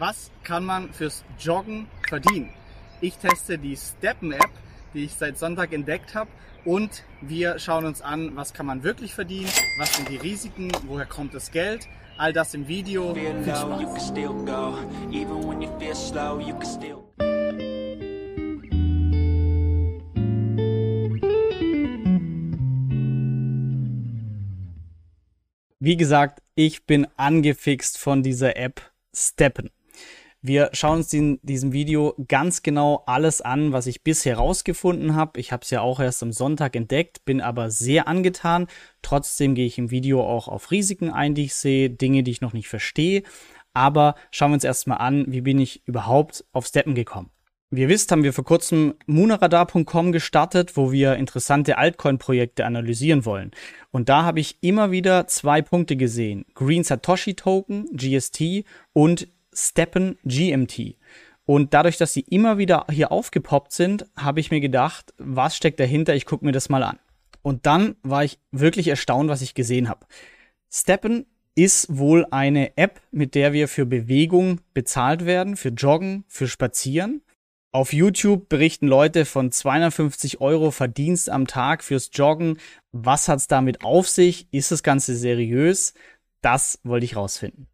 [0.00, 2.48] Was kann man fürs Joggen verdienen?
[3.02, 4.48] Ich teste die Steppen-App,
[4.94, 6.30] die ich seit Sonntag entdeckt habe
[6.64, 11.04] und wir schauen uns an, was kann man wirklich verdienen, was sind die Risiken, woher
[11.04, 11.86] kommt das Geld,
[12.16, 13.14] all das im Video.
[25.78, 28.80] Wie gesagt, ich bin angefixt von dieser App
[29.12, 29.70] Steppen.
[30.42, 35.38] Wir schauen uns in diesem Video ganz genau alles an, was ich bisher herausgefunden habe.
[35.38, 38.66] Ich habe es ja auch erst am Sonntag entdeckt, bin aber sehr angetan.
[39.02, 42.40] Trotzdem gehe ich im Video auch auf Risiken ein, die ich sehe, Dinge, die ich
[42.40, 43.22] noch nicht verstehe.
[43.74, 47.30] Aber schauen wir uns erstmal an, wie bin ich überhaupt auf Steppen gekommen.
[47.72, 53.52] Wie ihr wisst, haben wir vor kurzem Munaradar.com gestartet, wo wir interessante Altcoin-Projekte analysieren wollen.
[53.92, 56.46] Und da habe ich immer wieder zwei Punkte gesehen.
[56.54, 59.28] Green Satoshi Token, GST und
[59.68, 60.96] Steppen GMT.
[61.44, 65.80] Und dadurch, dass sie immer wieder hier aufgepoppt sind, habe ich mir gedacht, was steckt
[65.80, 66.14] dahinter?
[66.14, 66.98] Ich gucke mir das mal an.
[67.42, 70.06] Und dann war ich wirklich erstaunt, was ich gesehen habe.
[70.72, 76.46] Steppen ist wohl eine App, mit der wir für Bewegung bezahlt werden, für Joggen, für
[76.46, 77.22] Spazieren.
[77.72, 82.58] Auf YouTube berichten Leute von 250 Euro Verdienst am Tag fürs Joggen.
[82.92, 84.48] Was hat's damit auf sich?
[84.52, 85.94] Ist das Ganze seriös?
[86.40, 87.69] Das wollte ich rausfinden.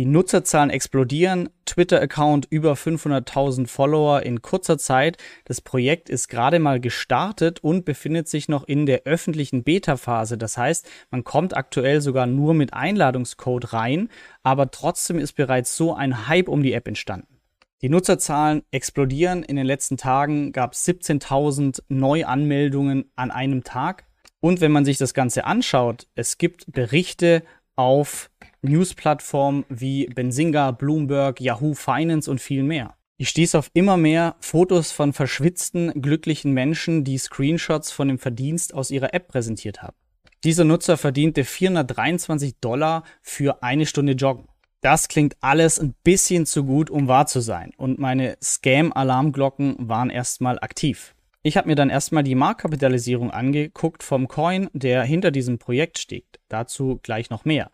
[0.00, 5.18] Die Nutzerzahlen explodieren, Twitter-Account über 500.000 Follower in kurzer Zeit.
[5.44, 10.38] Das Projekt ist gerade mal gestartet und befindet sich noch in der öffentlichen Beta-Phase.
[10.38, 14.08] Das heißt, man kommt aktuell sogar nur mit Einladungscode rein,
[14.42, 17.38] aber trotzdem ist bereits so ein Hype um die App entstanden.
[17.82, 19.42] Die Nutzerzahlen explodieren.
[19.42, 24.06] In den letzten Tagen gab es 17.000 Neuanmeldungen an einem Tag.
[24.40, 27.42] Und wenn man sich das Ganze anschaut, es gibt Berichte
[27.76, 28.29] auf
[28.62, 32.94] Newsplattformen wie Benzinga, Bloomberg, Yahoo Finance und viel mehr.
[33.16, 38.72] Ich stieß auf immer mehr Fotos von verschwitzten, glücklichen Menschen, die Screenshots von dem Verdienst
[38.72, 39.96] aus ihrer App präsentiert haben.
[40.42, 44.48] Dieser Nutzer verdiente 423 Dollar für eine Stunde Joggen.
[44.80, 47.72] Das klingt alles ein bisschen zu gut, um wahr zu sein.
[47.76, 51.14] Und meine Scam-Alarmglocken waren erstmal aktiv.
[51.42, 56.40] Ich habe mir dann erstmal die Marktkapitalisierung angeguckt vom Coin, der hinter diesem Projekt steht.
[56.48, 57.70] Dazu gleich noch mehr.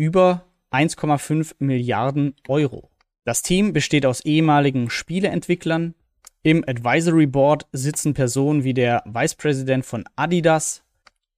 [0.00, 2.88] Über 1,5 Milliarden Euro.
[3.24, 5.96] Das Team besteht aus ehemaligen Spieleentwicklern.
[6.44, 10.84] Im Advisory Board sitzen Personen wie der Vice President von Adidas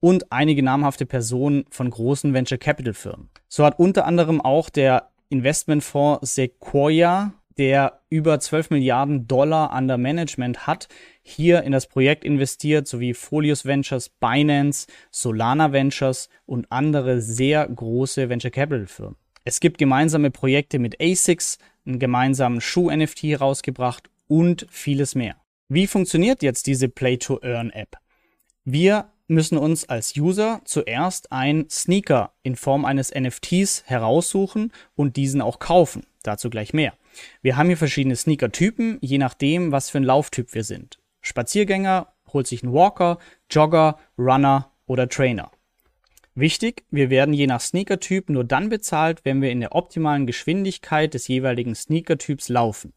[0.01, 3.31] und einige namhafte Personen von großen Venture Capital Firmen.
[3.49, 10.67] So hat unter anderem auch der Investmentfonds Sequoia der über 12 Milliarden Dollar under Management
[10.67, 10.89] hat,
[11.31, 18.29] hier in das Projekt investiert, sowie Folius Ventures, Binance, Solana Ventures und andere sehr große
[18.29, 19.17] Venture Capital Firmen.
[19.45, 25.37] Es gibt gemeinsame Projekte mit ASICS, einen gemeinsamen Schuh-NFT rausgebracht und vieles mehr.
[25.69, 27.97] Wie funktioniert jetzt diese Play-to-Earn-App?
[28.65, 35.41] Wir müssen uns als User zuerst ein Sneaker in Form eines NFTs heraussuchen und diesen
[35.41, 36.05] auch kaufen.
[36.23, 36.93] Dazu gleich mehr.
[37.43, 41.00] Wir haben hier verschiedene Sneaker-Typen, je nachdem, was für ein Lauftyp wir sind.
[41.31, 43.19] Spaziergänger holt sich einen Walker,
[43.49, 45.53] Jogger, Runner oder Trainer.
[46.35, 51.15] Wichtig, wir werden je nach Sneaker-Typ nur dann bezahlt, wenn wir in der optimalen Geschwindigkeit
[51.15, 52.93] des jeweiligen Sneaker-Typs laufen.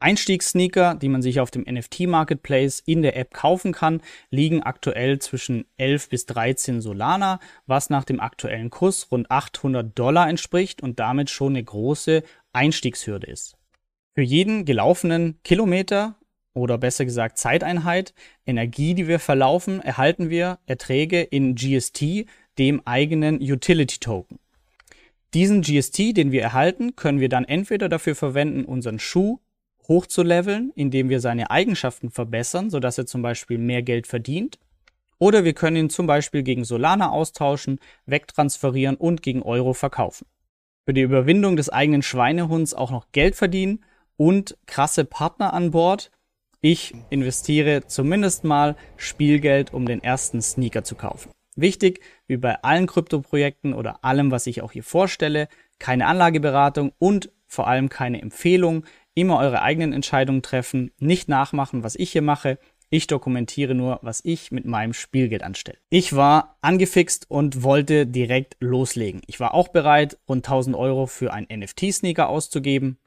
[0.00, 4.00] Einstiegssneaker, die man sich auf dem NFT-Marketplace in der App kaufen kann,
[4.30, 10.28] liegen aktuell zwischen 11 bis 13 Solana, was nach dem aktuellen Kurs rund 800 Dollar
[10.28, 13.56] entspricht und damit schon eine große Einstiegshürde ist.
[14.14, 16.17] Für jeden gelaufenen Kilometer
[16.58, 18.14] oder besser gesagt Zeiteinheit,
[18.46, 22.26] Energie, die wir verlaufen, erhalten wir Erträge in GST,
[22.58, 24.38] dem eigenen Utility Token.
[25.34, 29.38] Diesen GST, den wir erhalten, können wir dann entweder dafür verwenden, unseren Schuh
[29.86, 34.58] hochzuleveln, indem wir seine Eigenschaften verbessern, sodass er zum Beispiel mehr Geld verdient.
[35.18, 40.26] Oder wir können ihn zum Beispiel gegen Solana austauschen, wegtransferieren und gegen Euro verkaufen.
[40.84, 43.84] Für die Überwindung des eigenen Schweinehunds auch noch Geld verdienen
[44.16, 46.10] und krasse Partner an Bord.
[46.60, 51.30] Ich investiere zumindest mal Spielgeld, um den ersten Sneaker zu kaufen.
[51.54, 57.30] Wichtig, wie bei allen Kryptoprojekten oder allem, was ich auch hier vorstelle, keine Anlageberatung und
[57.46, 58.84] vor allem keine Empfehlung
[59.14, 62.58] immer eure eigenen Entscheidungen treffen, nicht nachmachen, was ich hier mache.
[62.90, 65.78] Ich dokumentiere nur, was ich mit meinem Spielgeld anstelle.
[65.90, 69.20] Ich war angefixt und wollte direkt loslegen.
[69.26, 72.98] Ich war auch bereit, rund 1000 Euro für einen NFT-Sneaker auszugeben.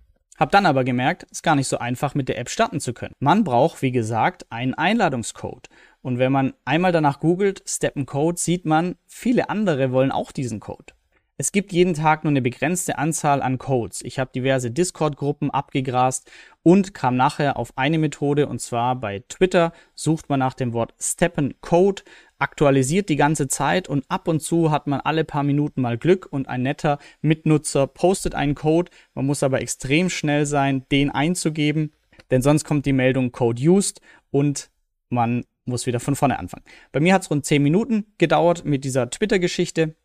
[0.41, 2.95] Hab dann aber gemerkt, es ist gar nicht so einfach, mit der App starten zu
[2.95, 3.13] können.
[3.19, 5.69] Man braucht, wie gesagt, einen Einladungscode.
[6.01, 10.59] Und wenn man einmal danach googelt, Steppen Code, sieht man, viele andere wollen auch diesen
[10.59, 10.95] Code.
[11.37, 14.01] Es gibt jeden Tag nur eine begrenzte Anzahl an Codes.
[14.01, 16.31] Ich habe diverse Discord-Gruppen abgegrast
[16.63, 20.95] und kam nachher auf eine Methode und zwar bei Twitter sucht man nach dem Wort
[20.99, 22.01] Steppen Code,
[22.41, 26.27] aktualisiert die ganze Zeit und ab und zu hat man alle paar Minuten mal Glück
[26.29, 28.91] und ein netter Mitnutzer postet einen Code.
[29.13, 31.93] Man muss aber extrem schnell sein, den einzugeben,
[32.31, 34.01] denn sonst kommt die Meldung Code used
[34.31, 34.71] und
[35.09, 36.65] man muss wieder von vorne anfangen.
[36.91, 39.95] Bei mir hat es rund 10 Minuten gedauert mit dieser Twitter-Geschichte.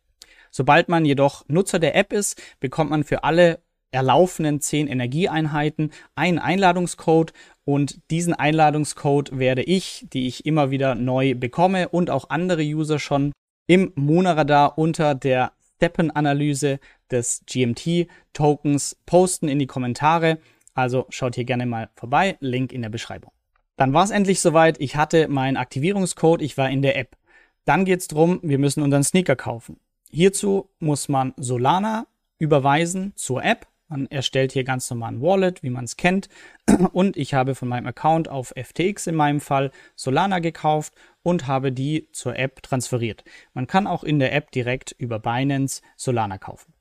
[0.51, 3.59] Sobald man jedoch Nutzer der App ist, bekommt man für alle
[3.89, 7.33] erlaufenden 10 Energieeinheiten einen Einladungscode
[7.67, 12.97] und diesen Einladungscode werde ich, die ich immer wieder neu bekomme und auch andere User
[12.97, 13.33] schon
[13.67, 16.79] im Monaradar unter der Steppenanalyse
[17.11, 20.37] des GMT-Tokens posten in die Kommentare.
[20.75, 23.33] Also schaut hier gerne mal vorbei, Link in der Beschreibung.
[23.75, 27.17] Dann war es endlich soweit, ich hatte meinen Aktivierungscode, ich war in der App.
[27.65, 29.77] Dann geht es darum, wir müssen unseren Sneaker kaufen.
[30.09, 32.07] Hierzu muss man Solana
[32.39, 33.67] überweisen zur App.
[33.89, 36.27] Man erstellt hier ganz normal ein Wallet, wie man es kennt.
[36.91, 40.93] Und ich habe von meinem Account auf FTX in meinem Fall Solana gekauft
[41.23, 43.23] und habe die zur App transferiert.
[43.53, 46.73] Man kann auch in der App direkt über Binance Solana kaufen.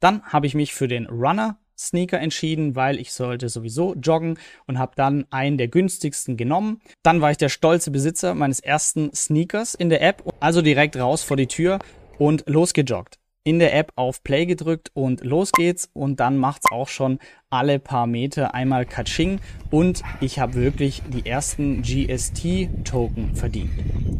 [0.00, 4.78] Dann habe ich mich für den Runner Sneaker entschieden, weil ich sollte sowieso joggen und
[4.78, 6.80] habe dann einen der günstigsten genommen.
[7.02, 11.22] Dann war ich der stolze Besitzer meines ersten Sneakers in der App, also direkt raus
[11.22, 11.78] vor die Tür
[12.18, 13.21] und losgejoggt.
[13.44, 17.18] In der App auf Play gedrückt und los geht's und dann macht's auch schon
[17.50, 19.40] alle paar Meter einmal Katsching
[19.70, 23.72] und ich habe wirklich die ersten GST-Token verdient.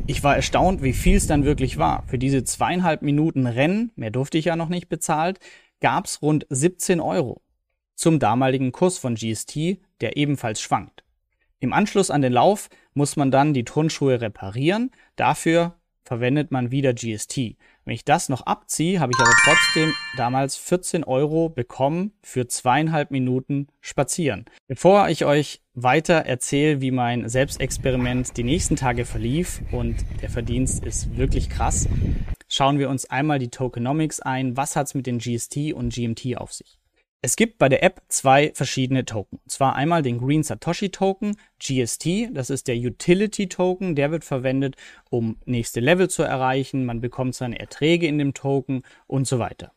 [0.08, 2.02] Ich war erstaunt, wie viel es dann wirklich war.
[2.08, 5.38] Für diese zweieinhalb Minuten Rennen, mehr durfte ich ja noch nicht bezahlt,
[5.80, 7.40] gab's rund 17 Euro
[7.94, 11.04] zum damaligen Kurs von GST, der ebenfalls schwankt.
[11.60, 14.90] Im Anschluss an den Lauf muss man dann die Turnschuhe reparieren.
[15.14, 17.56] Dafür verwendet man wieder GST.
[17.84, 23.10] Wenn ich das noch abziehe, habe ich aber trotzdem damals 14 Euro bekommen für zweieinhalb
[23.10, 24.44] Minuten spazieren.
[24.68, 30.84] Bevor ich euch weiter erzähle, wie mein Selbstexperiment die nächsten Tage verlief und der Verdienst
[30.84, 31.88] ist wirklich krass,
[32.46, 34.56] schauen wir uns einmal die Tokenomics ein.
[34.56, 36.81] Was hat es mit den GST und GMT auf sich?
[37.24, 39.38] Es gibt bei der App zwei verschiedene Token.
[39.38, 44.24] Und zwar einmal den Green Satoshi Token, GST, das ist der Utility Token, der wird
[44.24, 44.74] verwendet,
[45.08, 49.70] um nächste Level zu erreichen, man bekommt seine Erträge in dem Token und so weiter.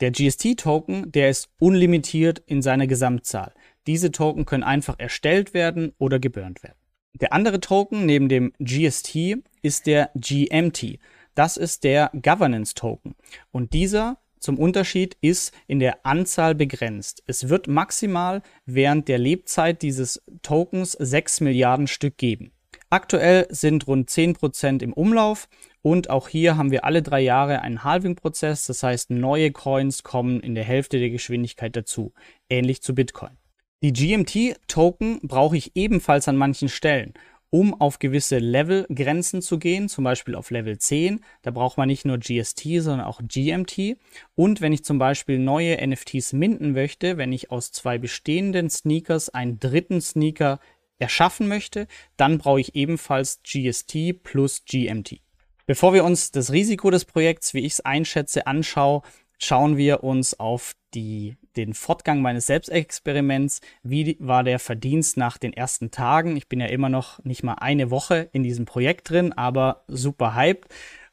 [0.00, 3.52] Der GST Token, der ist unlimitiert in seiner Gesamtzahl.
[3.86, 6.78] Diese Token können einfach erstellt werden oder geburnt werden.
[7.20, 10.98] Der andere Token neben dem GST ist der GMT.
[11.34, 13.14] Das ist der Governance Token.
[13.52, 14.16] Und dieser
[14.46, 17.20] zum Unterschied ist in der Anzahl begrenzt.
[17.26, 22.52] Es wird maximal während der Lebzeit dieses Tokens 6 Milliarden Stück geben.
[22.88, 25.48] Aktuell sind rund 10% im Umlauf
[25.82, 30.38] und auch hier haben wir alle drei Jahre einen Halving-Prozess, das heißt neue Coins kommen
[30.38, 32.12] in der Hälfte der Geschwindigkeit dazu,
[32.48, 33.36] ähnlich zu Bitcoin.
[33.82, 37.14] Die GMT-Token brauche ich ebenfalls an manchen Stellen
[37.50, 41.20] um auf gewisse Levelgrenzen zu gehen, zum Beispiel auf Level 10.
[41.42, 43.96] Da braucht man nicht nur GST, sondern auch GMT.
[44.34, 49.28] Und wenn ich zum Beispiel neue NFTs minden möchte, wenn ich aus zwei bestehenden Sneakers
[49.28, 50.60] einen dritten Sneaker
[50.98, 55.20] erschaffen möchte, dann brauche ich ebenfalls GST plus GMT.
[55.66, 59.02] Bevor wir uns das Risiko des Projekts, wie ich es einschätze, anschauen,
[59.38, 63.60] schauen wir uns auf die, den Fortgang meines Selbstexperiments.
[63.82, 66.36] Wie war der Verdienst nach den ersten Tagen?
[66.36, 70.34] Ich bin ja immer noch nicht mal eine Woche in diesem Projekt drin, aber super
[70.34, 70.68] hyped.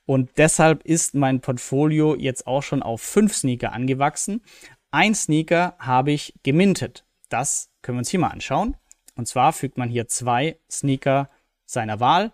[0.06, 4.41] Und deshalb ist mein Portfolio jetzt auch schon auf fünf Sneaker angewachsen.
[4.91, 7.06] Ein Sneaker habe ich gemintet.
[7.29, 8.75] Das können wir uns hier mal anschauen.
[9.15, 11.29] Und zwar fügt man hier zwei Sneaker
[11.65, 12.32] seiner Wahl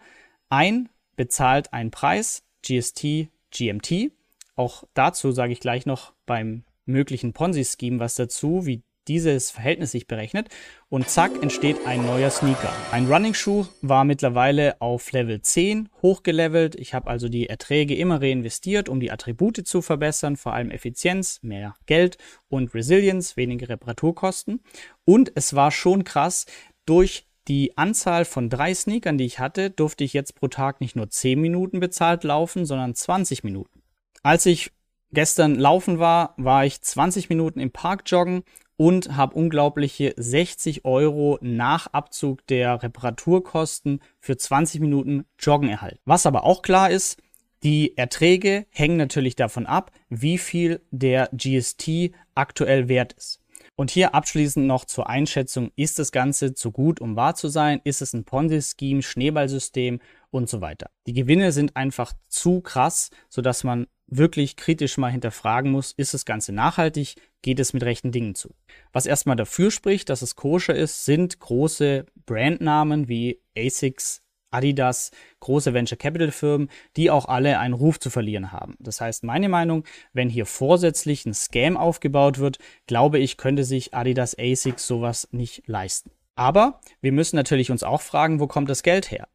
[0.50, 4.12] ein, bezahlt einen Preis, GST, GMT.
[4.56, 10.08] Auch dazu sage ich gleich noch beim möglichen Ponzi-Scheme was dazu, wie dieses Verhältnis sich
[10.08, 10.50] berechnet
[10.88, 12.72] und zack entsteht ein neuer Sneaker.
[12.92, 16.76] Ein Running-Schuh war mittlerweile auf Level 10 hochgelevelt.
[16.76, 21.40] Ich habe also die Erträge immer reinvestiert, um die Attribute zu verbessern, vor allem Effizienz,
[21.42, 22.18] mehr Geld
[22.50, 24.62] und Resilience, weniger Reparaturkosten.
[25.06, 26.46] Und es war schon krass,
[26.86, 30.96] durch die Anzahl von drei Sneakern, die ich hatte, durfte ich jetzt pro Tag nicht
[30.96, 33.82] nur 10 Minuten bezahlt laufen, sondern 20 Minuten.
[34.22, 34.72] Als ich
[35.12, 38.44] gestern laufen war, war ich 20 Minuten im Park joggen
[38.78, 46.00] und habe unglaubliche 60 Euro nach Abzug der Reparaturkosten für 20 Minuten Joggen erhalten.
[46.06, 47.22] Was aber auch klar ist,
[47.64, 53.42] die Erträge hängen natürlich davon ab, wie viel der GST aktuell wert ist.
[53.76, 57.82] Und hier abschließend noch zur Einschätzung, ist das Ganze zu gut, um wahr zu sein?
[57.84, 60.00] Ist es ein Ponzi-Scheme, Schneeballsystem
[60.32, 60.90] und so weiter?
[61.06, 66.26] Die Gewinne sind einfach zu krass, sodass man wirklich kritisch mal hinterfragen muss, ist das
[66.26, 68.54] Ganze nachhaltig, geht es mit rechten Dingen zu.
[68.92, 75.12] Was erstmal dafür spricht, dass es koscher ist, sind große Brandnamen wie ASICS, Adidas,
[75.42, 78.76] große Venture Capital Firmen, die auch alle einen Ruf zu verlieren haben.
[78.80, 83.94] Das heißt, meine Meinung, wenn hier vorsätzlich ein Scam aufgebaut wird, glaube ich, könnte sich
[83.94, 86.12] Adidas ASICS sowas nicht leisten.
[86.36, 89.28] Aber wir müssen natürlich uns auch fragen, wo kommt das Geld her?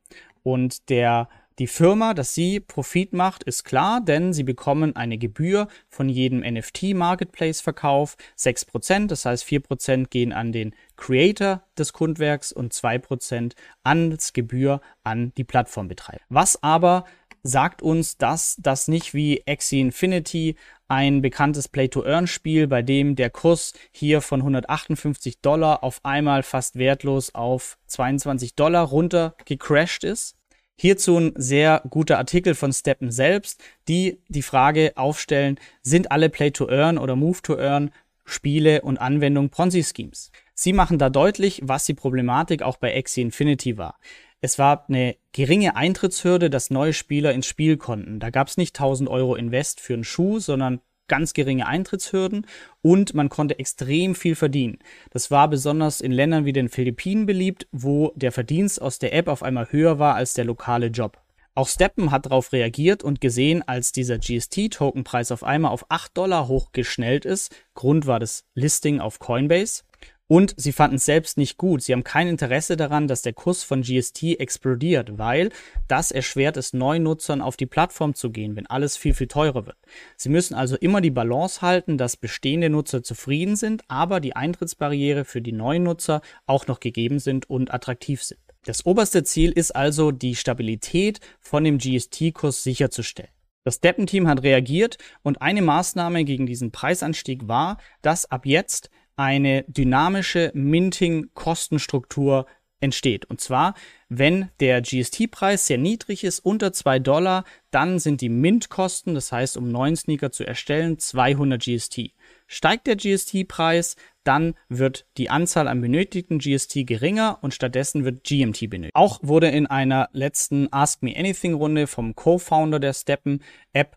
[0.42, 1.28] Und der
[1.58, 6.40] die Firma, dass sie Profit macht, ist klar, denn sie bekommen eine Gebühr von jedem
[6.40, 13.52] NFT-Marketplace-Verkauf, 6%, das heißt 4% gehen an den Creator des Kundwerks und 2%
[13.84, 16.24] als Gebühr an die Plattformbetreiber.
[16.28, 17.04] Was aber
[17.44, 20.56] sagt uns, dass das nicht wie Axie Infinity
[20.88, 27.34] ein bekanntes Play-to-Earn-Spiel, bei dem der Kurs hier von 158 Dollar auf einmal fast wertlos
[27.34, 30.36] auf 22 Dollar runter gecrashed ist.
[30.76, 36.98] Hierzu ein sehr guter Artikel von Steppen selbst, die die Frage aufstellen, sind alle Play-to-Earn
[36.98, 37.90] oder Move-to-Earn
[38.24, 40.32] Spiele und Anwendungen Ponzi-Schemes?
[40.54, 43.98] Sie machen da deutlich, was die Problematik auch bei Axie Infinity war.
[44.40, 48.20] Es war eine geringe Eintrittshürde, dass neue Spieler ins Spiel konnten.
[48.20, 52.46] Da gab es nicht 1000 Euro Invest für einen Schuh, sondern ganz geringe Eintrittshürden
[52.82, 54.78] und man konnte extrem viel verdienen.
[55.10, 59.28] Das war besonders in Ländern wie den Philippinen beliebt, wo der Verdienst aus der App
[59.28, 61.18] auf einmal höher war als der lokale Job.
[61.56, 66.48] Auch Steppen hat darauf reagiert und gesehen, als dieser GST-Tokenpreis auf einmal auf 8 Dollar
[66.48, 67.54] hochgeschnellt ist.
[67.74, 69.84] Grund war das Listing auf Coinbase.
[70.26, 71.82] Und sie fanden es selbst nicht gut.
[71.82, 75.50] Sie haben kein Interesse daran, dass der Kurs von GST explodiert, weil
[75.86, 79.66] das erschwert es neuen Nutzern auf die Plattform zu gehen, wenn alles viel, viel teurer
[79.66, 79.76] wird.
[80.16, 85.26] Sie müssen also immer die Balance halten, dass bestehende Nutzer zufrieden sind, aber die Eintrittsbarriere
[85.26, 88.40] für die neuen Nutzer auch noch gegeben sind und attraktiv sind.
[88.64, 93.30] Das oberste Ziel ist also, die Stabilität von dem GST-Kurs sicherzustellen.
[93.62, 99.64] Das Deppenteam hat reagiert und eine Maßnahme gegen diesen Preisanstieg war, dass ab jetzt eine
[99.68, 102.46] dynamische Minting-Kostenstruktur
[102.80, 103.24] entsteht.
[103.24, 103.74] Und zwar,
[104.08, 109.56] wenn der GST-Preis sehr niedrig ist, unter 2 Dollar, dann sind die Mint-Kosten, das heißt,
[109.56, 112.12] um neuen Sneaker zu erstellen, 200 GST.
[112.46, 118.68] Steigt der GST-Preis, dann wird die Anzahl an benötigten GST geringer und stattdessen wird GMT
[118.68, 118.94] benötigt.
[118.94, 123.42] Auch wurde in einer letzten Ask Me Anything Runde vom Co-Founder der Steppen
[123.72, 123.96] App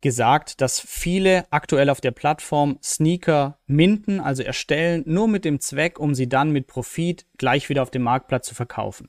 [0.00, 5.98] gesagt, dass viele aktuell auf der Plattform Sneaker minten, also erstellen, nur mit dem Zweck,
[5.98, 9.08] um sie dann mit Profit gleich wieder auf dem Marktplatz zu verkaufen.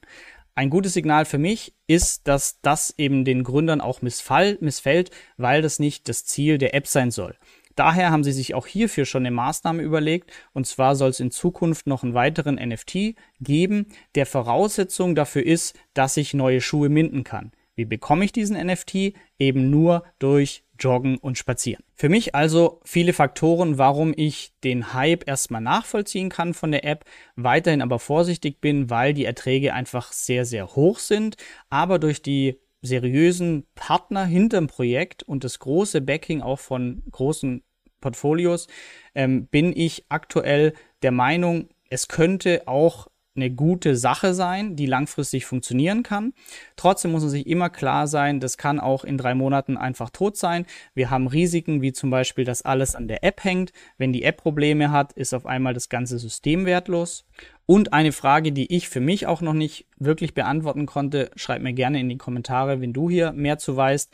[0.55, 5.61] Ein gutes Signal für mich ist, dass das eben den Gründern auch missfall, missfällt, weil
[5.61, 7.35] das nicht das Ziel der App sein soll.
[7.77, 10.31] Daher haben sie sich auch hierfür schon eine Maßnahme überlegt.
[10.53, 15.77] Und zwar soll es in Zukunft noch einen weiteren NFT geben, der Voraussetzung dafür ist,
[15.93, 17.51] dass ich neue Schuhe minden kann.
[17.77, 19.13] Wie bekomme ich diesen NFT?
[19.39, 21.83] Eben nur durch Joggen und Spazieren.
[21.95, 27.05] Für mich also viele Faktoren, warum ich den Hype erstmal nachvollziehen kann von der App,
[27.35, 31.37] weiterhin aber vorsichtig bin, weil die Erträge einfach sehr, sehr hoch sind,
[31.69, 37.63] aber durch die seriösen Partner hinterm Projekt und das große Backing auch von großen
[38.01, 38.67] Portfolios,
[39.15, 43.07] ähm, bin ich aktuell der Meinung, es könnte auch
[43.37, 46.33] eine gute Sache sein, die langfristig funktionieren kann.
[46.75, 50.35] Trotzdem muss man sich immer klar sein, das kann auch in drei Monaten einfach tot
[50.35, 50.65] sein.
[50.93, 53.71] Wir haben Risiken, wie zum Beispiel, dass alles an der App hängt.
[53.97, 57.25] Wenn die App Probleme hat, ist auf einmal das ganze System wertlos.
[57.65, 61.73] Und eine Frage, die ich für mich auch noch nicht wirklich beantworten konnte, schreib mir
[61.73, 64.11] gerne in die Kommentare, wenn du hier mehr zu weißt.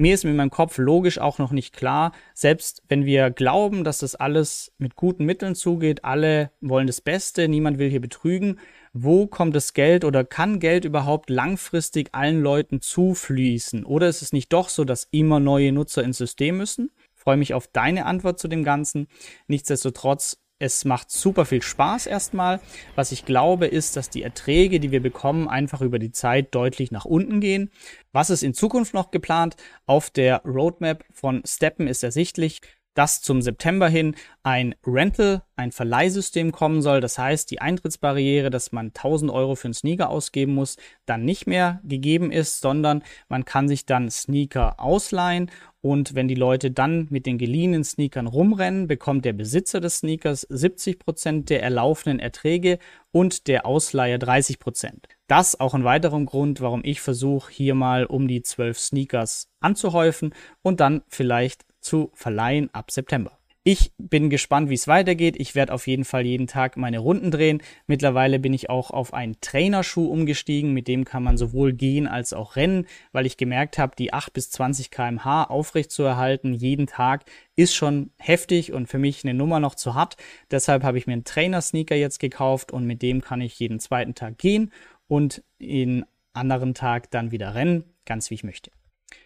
[0.00, 3.98] Mir ist mit meinem Kopf logisch auch noch nicht klar, selbst wenn wir glauben, dass
[3.98, 8.60] das alles mit guten Mitteln zugeht, alle wollen das Beste, niemand will hier betrügen,
[8.94, 13.84] wo kommt das Geld oder kann Geld überhaupt langfristig allen Leuten zufließen?
[13.84, 16.92] Oder ist es nicht doch so, dass immer neue Nutzer ins System müssen?
[17.12, 19.06] Freue mich auf deine Antwort zu dem Ganzen.
[19.48, 22.60] Nichtsdestotrotz es macht super viel Spaß erstmal.
[22.94, 26.92] Was ich glaube, ist, dass die Erträge, die wir bekommen, einfach über die Zeit deutlich
[26.92, 27.70] nach unten gehen.
[28.12, 29.56] Was ist in Zukunft noch geplant?
[29.86, 32.60] Auf der Roadmap von Steppen ist ersichtlich,
[32.94, 37.00] dass zum September hin ein Rental, ein Verleihsystem kommen soll.
[37.00, 41.46] Das heißt, die Eintrittsbarriere, dass man 1000 Euro für einen Sneaker ausgeben muss, dann nicht
[41.46, 45.50] mehr gegeben ist, sondern man kann sich dann Sneaker ausleihen
[45.82, 50.46] und wenn die Leute dann mit den geliehenen Sneakern rumrennen, bekommt der Besitzer des Sneakers
[50.50, 52.78] 70 Prozent der erlaufenden Erträge
[53.12, 54.58] und der Ausleiher 30%.
[54.58, 55.08] Prozent.
[55.26, 60.34] Das auch ein weiterer Grund, warum ich versuche, hier mal um die 12 Sneakers anzuhäufen
[60.60, 63.40] und dann vielleicht zu verleihen ab September.
[63.62, 65.36] Ich bin gespannt, wie es weitergeht.
[65.38, 67.62] Ich werde auf jeden Fall jeden Tag meine Runden drehen.
[67.86, 72.32] Mittlerweile bin ich auch auf einen Trainerschuh umgestiegen, mit dem kann man sowohl gehen als
[72.32, 76.86] auch rennen, weil ich gemerkt habe, die 8 bis 20 kmh aufrecht zu erhalten jeden
[76.86, 80.16] Tag ist schon heftig und für mich eine Nummer noch zu hart.
[80.50, 84.14] Deshalb habe ich mir einen Trainer-Sneaker jetzt gekauft und mit dem kann ich jeden zweiten
[84.14, 84.72] Tag gehen
[85.06, 88.70] und jeden anderen Tag dann wieder rennen, ganz wie ich möchte.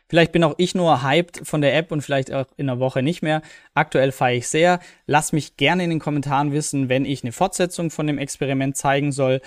[0.09, 3.03] Vielleicht bin auch ich nur hyped von der App und vielleicht auch in der Woche
[3.03, 3.43] nicht mehr.
[3.73, 4.81] Aktuell feiere ich sehr.
[5.07, 9.13] Lass mich gerne in den Kommentaren wissen, wenn ich eine Fortsetzung von dem Experiment zeigen
[9.13, 9.41] soll.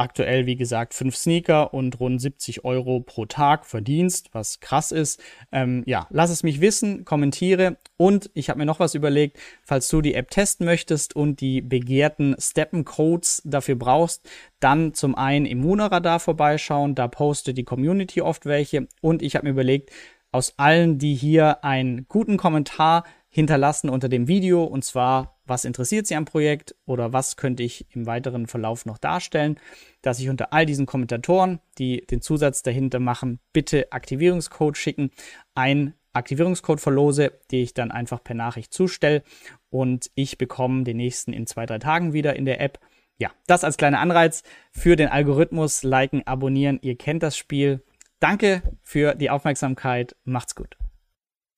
[0.00, 5.22] Aktuell, wie gesagt, fünf Sneaker und rund 70 Euro pro Tag Verdienst, was krass ist.
[5.52, 7.76] Ähm, ja, lass es mich wissen, kommentiere.
[7.98, 11.60] Und ich habe mir noch was überlegt, falls du die App testen möchtest und die
[11.60, 14.26] begehrten Steppen-Codes dafür brauchst,
[14.58, 18.88] dann zum einen im Munaradar vorbeischauen, da postet die Community oft welche.
[19.02, 19.90] Und ich habe mir überlegt,
[20.32, 26.06] aus allen, die hier einen guten Kommentar hinterlassen unter dem Video und zwar, was interessiert
[26.06, 29.58] Sie am Projekt oder was könnte ich im weiteren Verlauf noch darstellen,
[30.00, 35.10] dass ich unter all diesen Kommentatoren, die den Zusatz dahinter machen, bitte Aktivierungscode schicken,
[35.54, 39.22] ein Aktivierungscode verlose, die ich dann einfach per Nachricht zustelle
[39.68, 42.78] und ich bekomme den nächsten in zwei, drei Tagen wieder in der App.
[43.18, 44.42] Ja, das als kleiner Anreiz
[44.72, 45.82] für den Algorithmus.
[45.82, 47.82] Liken, abonnieren, ihr kennt das Spiel.
[48.18, 50.16] Danke für die Aufmerksamkeit.
[50.24, 50.79] Macht's gut.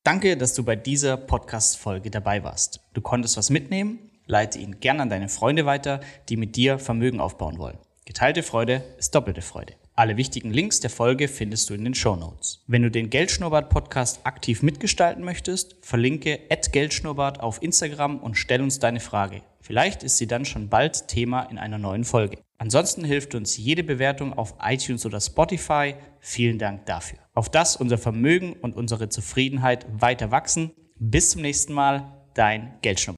[0.04, 2.80] Danke, dass du bei dieser Podcast-Folge dabei warst.
[2.92, 4.10] Du konntest was mitnehmen?
[4.26, 7.78] Leite ihn gern an deine Freunde weiter, die mit dir Vermögen aufbauen wollen.
[8.04, 9.74] Geteilte Freude ist doppelte Freude.
[9.94, 12.64] Alle wichtigen Links der Folge findest du in den Show Notes.
[12.66, 16.40] Wenn du den Geldschnurrbart-Podcast aktiv mitgestalten möchtest, verlinke
[16.72, 19.42] Geldschnurrbart auf Instagram und stell uns deine Frage.
[19.60, 22.38] Vielleicht ist sie dann schon bald Thema in einer neuen Folge.
[22.62, 25.96] Ansonsten hilft uns jede Bewertung auf iTunes oder Spotify.
[26.20, 27.18] Vielen Dank dafür.
[27.34, 30.70] Auf das unser Vermögen und unsere Zufriedenheit weiter wachsen.
[30.94, 33.10] Bis zum nächsten Mal, dein Geldschnurrbart.